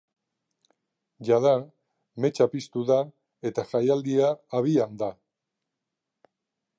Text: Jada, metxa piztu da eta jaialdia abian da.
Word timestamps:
Jada, 1.29 1.51
metxa 2.25 2.47
piztu 2.55 2.85
da 2.89 2.97
eta 3.51 3.65
jaialdia 3.75 4.31
abian 4.61 4.97
da. 5.05 5.11